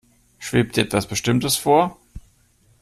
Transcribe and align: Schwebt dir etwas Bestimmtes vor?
Schwebt 0.39 0.77
dir 0.77 0.83
etwas 0.85 1.05
Bestimmtes 1.05 1.57
vor? 1.57 1.99